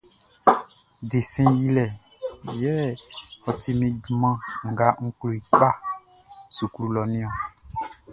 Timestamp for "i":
5.39-5.41